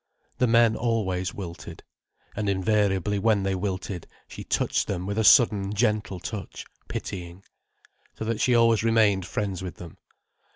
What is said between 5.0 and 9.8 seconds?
with a sudden gentle touch, pitying. So that she always remained friends with